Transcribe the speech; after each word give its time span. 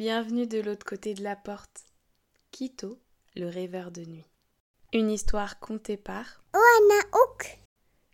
Bienvenue 0.00 0.46
de 0.46 0.58
l'autre 0.60 0.86
côté 0.86 1.12
de 1.12 1.22
la 1.22 1.36
porte. 1.36 1.84
Kito, 2.52 2.98
le 3.36 3.48
rêveur 3.50 3.90
de 3.90 4.00
nuit. 4.00 4.24
Une 4.94 5.10
histoire 5.10 5.60
contée 5.60 5.98
par 5.98 6.42
Oanaok. 6.54 7.58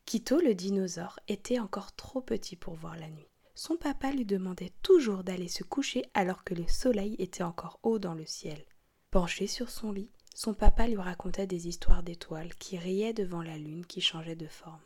Kito 0.04 0.40
le 0.40 0.56
dinosaure 0.56 1.20
était 1.28 1.60
encore 1.60 1.94
trop 1.94 2.20
petit 2.20 2.56
pour 2.56 2.74
voir 2.74 2.96
la 2.96 3.08
nuit. 3.08 3.28
Son 3.54 3.76
papa 3.76 4.10
lui 4.10 4.24
demandait 4.24 4.72
toujours 4.82 5.22
d'aller 5.22 5.46
se 5.46 5.62
coucher 5.62 6.02
alors 6.12 6.42
que 6.42 6.54
le 6.54 6.66
soleil 6.66 7.14
était 7.20 7.44
encore 7.44 7.78
haut 7.84 8.00
dans 8.00 8.14
le 8.14 8.26
ciel. 8.26 8.64
Penché 9.12 9.46
sur 9.46 9.70
son 9.70 9.92
lit, 9.92 10.10
son 10.34 10.54
papa 10.54 10.88
lui 10.88 10.96
racontait 10.96 11.46
des 11.46 11.68
histoires 11.68 12.02
d'étoiles 12.02 12.52
qui 12.56 12.78
riaient 12.78 13.14
devant 13.14 13.42
la 13.42 13.58
lune 13.58 13.86
qui 13.86 14.00
changeait 14.00 14.34
de 14.34 14.48
forme. 14.48 14.82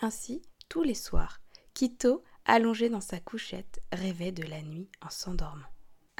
Ainsi, 0.00 0.40
tous 0.70 0.82
les 0.82 0.94
soirs, 0.94 1.42
Kito, 1.74 2.24
allongé 2.46 2.88
dans 2.88 3.02
sa 3.02 3.20
couchette, 3.20 3.82
rêvait 3.92 4.32
de 4.32 4.44
la 4.44 4.62
nuit 4.62 4.88
en 5.02 5.10
s'endormant. 5.10 5.68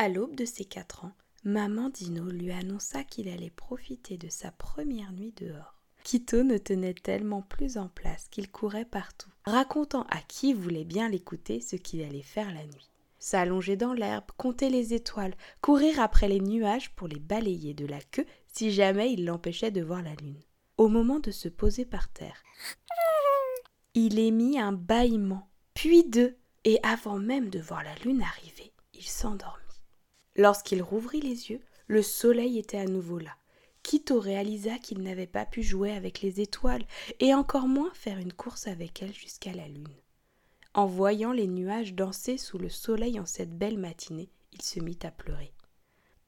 À 0.03 0.09
l'aube 0.09 0.35
de 0.35 0.47
ses 0.47 0.65
quatre 0.65 1.05
ans, 1.05 1.13
maman 1.45 1.91
Dino 1.91 2.25
lui 2.25 2.53
annonça 2.53 3.05
qu'il 3.05 3.29
allait 3.29 3.51
profiter 3.51 4.17
de 4.17 4.31
sa 4.31 4.51
première 4.51 5.13
nuit 5.13 5.35
dehors. 5.37 5.79
Kito 6.05 6.43
ne 6.43 6.57
tenait 6.57 6.95
tellement 6.95 7.43
plus 7.43 7.77
en 7.77 7.89
place 7.89 8.27
qu'il 8.31 8.51
courait 8.51 8.87
partout, 8.87 9.29
racontant 9.45 10.05
à 10.05 10.23
qui 10.27 10.55
voulait 10.55 10.87
bien 10.87 11.11
l'écouter 11.11 11.61
ce 11.61 11.77
qu'il 11.77 12.03
allait 12.03 12.23
faire 12.23 12.51
la 12.51 12.65
nuit. 12.65 12.89
S'allonger 13.19 13.77
dans 13.77 13.93
l'herbe, 13.93 14.25
compter 14.39 14.71
les 14.71 14.95
étoiles, 14.95 15.35
courir 15.61 16.01
après 16.01 16.29
les 16.29 16.41
nuages 16.41 16.95
pour 16.95 17.07
les 17.07 17.21
balayer 17.21 17.75
de 17.75 17.85
la 17.85 18.01
queue 18.01 18.25
si 18.55 18.73
jamais 18.73 19.13
il 19.13 19.27
l'empêchait 19.27 19.71
de 19.71 19.83
voir 19.83 20.01
la 20.01 20.15
lune. 20.15 20.41
Au 20.79 20.89
moment 20.89 21.21
de 21.21 21.31
se 21.31 21.51
poser 21.51 21.85
par 21.85 22.09
terre, 22.09 22.43
il 23.93 24.19
émit 24.19 24.59
un 24.59 24.73
bâillement, 24.73 25.51
puis 25.75 26.05
deux, 26.05 26.39
et 26.65 26.81
avant 26.85 27.19
même 27.19 27.51
de 27.51 27.61
voir 27.61 27.85
la 27.85 27.95
lune 27.97 28.23
arriver, 28.23 28.73
il 28.95 29.03
s'endormit. 29.03 29.70
Lorsqu'il 30.41 30.83
rouvrit 30.83 31.21
les 31.21 31.51
yeux, 31.51 31.61
le 31.87 32.01
soleil 32.01 32.59
était 32.59 32.79
à 32.79 32.87
nouveau 32.87 33.19
là. 33.19 33.37
Kito 33.83 34.19
réalisa 34.19 34.79
qu'il 34.79 35.03
n'avait 35.03 35.27
pas 35.27 35.45
pu 35.45 35.63
jouer 35.63 35.93
avec 35.93 36.23
les 36.23 36.41
étoiles 36.41 36.87
et 37.19 37.35
encore 37.35 37.69
moins 37.69 37.91
faire 37.93 38.17
une 38.17 38.33
course 38.33 38.67
avec 38.67 39.03
elles 39.03 39.13
jusqu'à 39.13 39.53
la 39.53 39.69
lune. 39.69 39.95
En 40.73 40.87
voyant 40.87 41.33
les 41.33 41.47
nuages 41.47 41.93
danser 41.93 42.39
sous 42.39 42.57
le 42.57 42.71
soleil 42.71 43.21
en 43.21 43.27
cette 43.27 43.59
belle 43.59 43.77
matinée, 43.77 44.31
il 44.55 44.63
se 44.63 44.81
mit 44.81 44.99
à 45.03 45.11
pleurer. 45.11 45.53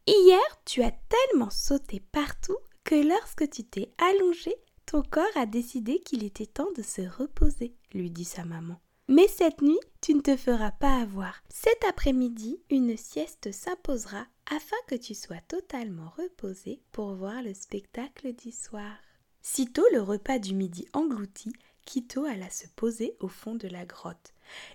Hier, 0.07 0.43
tu 0.67 0.83
as 0.83 0.93
tellement 0.93 1.49
sauté 1.49 1.99
partout 2.13 2.59
que 2.85 2.97
lorsque 2.97 3.49
tu 3.49 3.65
t'es 3.65 3.95
allongé, 3.97 4.55
ton 4.85 5.01
corps 5.01 5.25
a 5.37 5.47
décidé 5.47 6.01
qu'il 6.01 6.23
était 6.23 6.45
temps 6.45 6.71
de 6.77 6.83
se 6.83 7.01
reposer, 7.01 7.75
lui 7.95 8.11
dit 8.11 8.27
sa 8.27 8.45
maman. 8.45 8.79
Mais 9.15 9.29
cette 9.29 9.61
nuit, 9.61 9.79
tu 10.01 10.15
ne 10.15 10.23
te 10.23 10.39
feras 10.39 10.71
pas 10.71 10.97
avoir. 11.03 11.43
Cet 11.51 11.85
après-midi, 11.87 12.59
une 12.71 12.97
sieste 12.97 13.53
s'imposera 13.53 14.27
afin 14.51 14.77
que 14.87 14.95
tu 14.95 15.15
sois 15.15 15.43
totalement 15.49 16.09
reposé 16.17 16.81
pour 16.93 17.13
voir 17.13 17.43
le 17.43 17.53
spectacle 17.53 18.33
du 18.33 18.51
soir. 18.53 18.97
Sitôt 19.43 19.85
le 19.93 20.01
repas 20.01 20.39
du 20.39 20.55
midi 20.55 20.89
englouti, 20.95 21.53
Kito 21.85 22.25
alla 22.25 22.49
se 22.49 22.67
poser 22.69 23.15
au 23.21 23.29
fond 23.29 23.55
de 23.55 23.69
la 23.69 23.85
grotte. 23.85 24.33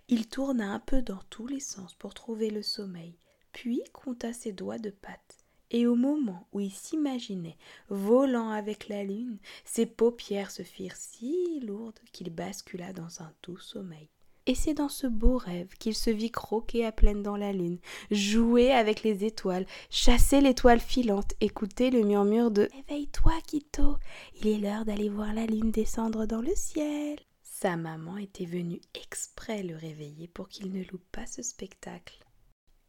Il 0.07 0.29
tourna 0.29 0.71
un 0.71 0.79
peu 0.81 1.01
dans 1.01 1.23
tous 1.31 1.47
les 1.47 1.59
sens 1.59 1.95
pour 1.95 2.13
trouver 2.13 2.51
le 2.51 2.61
sommeil, 2.61 3.17
puis 3.53 3.81
compta 3.91 4.33
ses 4.33 4.51
doigts 4.51 4.77
de 4.77 4.91
patte. 4.91 5.37
Et 5.71 5.87
au 5.87 5.95
moment 5.95 6.47
où 6.51 6.59
il 6.59 6.71
s'imaginait 6.71 7.57
volant 7.89 8.51
avec 8.51 8.87
la 8.87 9.03
lune, 9.03 9.39
ses 9.65 9.87
paupières 9.87 10.51
se 10.51 10.61
firent 10.61 10.95
si 10.95 11.59
lourdes 11.61 11.99
qu'il 12.11 12.29
bascula 12.29 12.93
dans 12.93 13.23
un 13.23 13.33
doux 13.41 13.57
sommeil. 13.57 14.11
Et 14.49 14.55
c'est 14.55 14.73
dans 14.73 14.87
ce 14.87 15.07
beau 15.07 15.37
rêve 15.37 15.67
qu'il 15.77 15.93
se 15.93 16.09
vit 16.09 16.31
croquer 16.31 16.85
à 16.85 16.93
pleine 16.93 17.21
dans 17.21 17.35
la 17.35 17.51
lune, 17.51 17.79
jouer 18.11 18.71
avec 18.71 19.03
les 19.03 19.25
étoiles, 19.25 19.65
chasser 19.89 20.39
l'étoile 20.39 20.79
filante, 20.79 21.33
écouter 21.41 21.91
le 21.91 22.03
murmure 22.03 22.49
de 22.49 22.69
Éveille-toi, 22.79 23.33
Kito, 23.45 23.97
il 24.39 24.47
est 24.47 24.59
l'heure 24.59 24.85
d'aller 24.85 25.09
voir 25.09 25.33
la 25.33 25.45
lune 25.45 25.71
descendre 25.71 26.25
dans 26.25 26.41
le 26.41 26.55
ciel. 26.55 27.19
Sa 27.43 27.75
maman 27.75 28.15
était 28.15 28.45
venue 28.45 28.79
exprès 28.93 29.63
le 29.63 29.75
réveiller 29.75 30.29
pour 30.29 30.47
qu'il 30.47 30.71
ne 30.71 30.83
loupe 30.85 31.11
pas 31.11 31.25
ce 31.25 31.41
spectacle. 31.41 32.17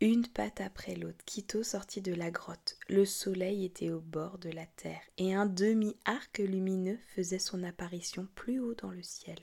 Une 0.00 0.28
patte 0.28 0.60
après 0.60 0.94
l'autre, 0.94 1.24
Kito 1.26 1.64
sortit 1.64 2.02
de 2.02 2.14
la 2.14 2.30
grotte. 2.30 2.78
Le 2.88 3.04
soleil 3.04 3.64
était 3.64 3.90
au 3.90 4.00
bord 4.00 4.38
de 4.38 4.50
la 4.50 4.66
terre 4.66 5.00
et 5.16 5.34
un 5.34 5.46
demi-arc 5.46 6.38
lumineux 6.38 7.00
faisait 7.16 7.40
son 7.40 7.64
apparition 7.64 8.28
plus 8.36 8.60
haut 8.60 8.74
dans 8.74 8.92
le 8.92 9.02
ciel. 9.02 9.38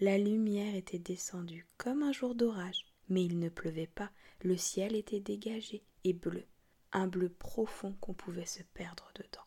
La 0.00 0.18
lumière 0.18 0.74
était 0.74 0.98
descendue 0.98 1.66
comme 1.78 2.02
un 2.02 2.12
jour 2.12 2.34
d'orage, 2.34 2.84
mais 3.08 3.24
il 3.24 3.38
ne 3.38 3.48
pleuvait 3.48 3.86
pas, 3.86 4.10
le 4.42 4.56
ciel 4.56 4.94
était 4.94 5.20
dégagé 5.20 5.84
et 6.04 6.12
bleu, 6.12 6.44
un 6.92 7.06
bleu 7.06 7.30
profond 7.30 7.94
qu'on 8.00 8.12
pouvait 8.12 8.46
se 8.46 8.62
perdre 8.74 9.10
dedans. 9.14 9.46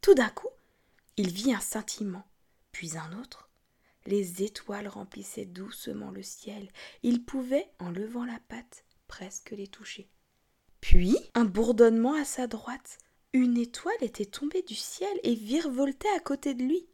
Tout 0.00 0.14
d'un 0.14 0.28
coup, 0.28 0.50
il 1.16 1.30
vit 1.30 1.52
un 1.52 1.60
scintillement, 1.60 2.24
puis 2.70 2.96
un 2.96 3.18
autre. 3.18 3.50
Les 4.06 4.44
étoiles 4.44 4.86
remplissaient 4.86 5.46
doucement 5.46 6.12
le 6.12 6.22
ciel. 6.22 6.70
Il 7.02 7.24
pouvait, 7.24 7.68
en 7.80 7.90
levant 7.90 8.24
la 8.24 8.38
patte, 8.48 8.84
presque 9.08 9.50
les 9.50 9.66
toucher. 9.66 10.08
Puis, 10.80 11.16
un 11.34 11.44
bourdonnement 11.44 12.14
à 12.14 12.24
sa 12.24 12.46
droite. 12.46 12.98
Une 13.32 13.58
étoile 13.58 13.96
était 14.00 14.26
tombée 14.26 14.62
du 14.62 14.76
ciel 14.76 15.18
et 15.24 15.34
virevoltait 15.34 16.14
à 16.16 16.20
côté 16.20 16.54
de 16.54 16.62
lui. 16.62 16.86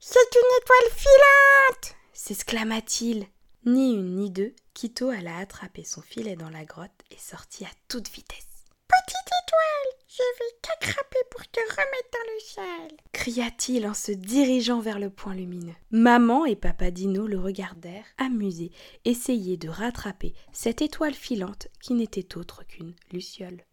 C'est 0.00 0.18
une 0.34 0.62
étoile 0.62 0.96
filante 0.96 1.96
s'exclama-t-il. 2.12 3.26
Ni 3.64 3.94
une 3.94 4.16
ni 4.16 4.30
deux, 4.30 4.54
Kito 4.74 5.08
alla 5.08 5.38
attraper 5.38 5.84
son 5.84 6.02
filet 6.02 6.36
dans 6.36 6.50
la 6.50 6.64
grotte 6.64 6.90
et 7.10 7.18
sortit 7.18 7.64
à 7.64 7.70
toute 7.88 8.08
vitesse. 8.08 8.66
Petite 8.88 9.30
étoile, 9.44 10.06
je 10.08 10.22
vais 10.38 10.58
t'attraper 10.62 11.18
pour 11.30 11.46
te 11.48 11.60
remettre 11.60 12.10
dans 12.12 12.32
le 12.34 12.40
ciel 12.40 12.98
cria-t-il 13.28 13.86
en 13.86 13.92
se 13.92 14.10
dirigeant 14.10 14.80
vers 14.80 14.98
le 14.98 15.10
point 15.10 15.34
lumineux. 15.34 15.74
Maman 15.90 16.46
et 16.46 16.56
papa 16.56 16.90
Dino 16.90 17.26
le 17.26 17.38
regardèrent, 17.38 18.06
amusés, 18.16 18.70
essayer 19.04 19.58
de 19.58 19.68
rattraper 19.68 20.34
cette 20.52 20.80
étoile 20.80 21.12
filante 21.12 21.68
qui 21.82 21.92
n'était 21.92 22.38
autre 22.38 22.64
qu'une 22.66 22.94
luciole. 23.12 23.66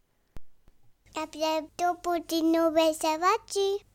À 1.15 1.25
bientôt 1.27 1.97
pour 2.03 2.19
Dino, 2.27 2.75
ça 2.99 3.17
va-tu? 3.17 3.85